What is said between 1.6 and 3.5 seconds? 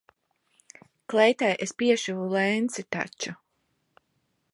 es piešuvu lenci taču.